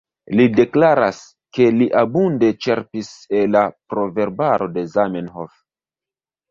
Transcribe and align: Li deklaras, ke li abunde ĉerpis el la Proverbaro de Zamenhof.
Li 0.37 0.45
deklaras, 0.59 1.19
ke 1.57 1.67
li 1.75 1.89
abunde 2.01 2.51
ĉerpis 2.67 3.13
el 3.41 3.55
la 3.59 3.65
Proverbaro 3.95 4.75
de 4.79 4.91
Zamenhof. 4.97 5.59